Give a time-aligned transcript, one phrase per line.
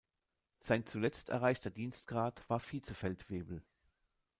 [0.61, 3.61] Sein zuletzt erreichter Dienstgrad war Vizefeldwebel.